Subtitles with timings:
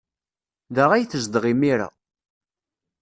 [0.75, 1.89] Da ay tezdeɣ imir-a.